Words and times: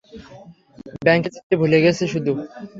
ব্যাংকে 1.03 1.29
যেতে 1.35 1.53
ভুলে 1.59 1.77
গেছি 1.83 2.03
শুধু। 2.13 2.31